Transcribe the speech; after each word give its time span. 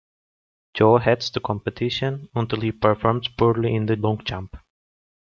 Joe 0.73 0.97
heads 0.97 1.29
the 1.29 1.39
competition 1.39 2.27
until 2.33 2.61
he 2.61 2.71
performs 2.71 3.27
poorly 3.27 3.75
in 3.75 3.85
the 3.85 3.95
long 3.97 4.17
jump. 4.25 4.57